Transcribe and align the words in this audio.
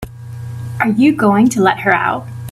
Are 0.79 0.89
you 0.89 1.15
going 1.15 1.49
to 1.49 1.61
let 1.61 1.81
her 1.81 1.93
out? 1.93 2.25